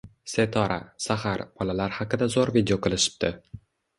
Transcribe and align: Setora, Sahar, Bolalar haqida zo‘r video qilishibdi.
Setora, 0.31 0.77
Sahar, 1.07 1.43
Bolalar 1.59 1.93
haqida 1.99 2.29
zo‘r 2.37 2.53
video 2.57 2.79
qilishibdi. 2.87 3.31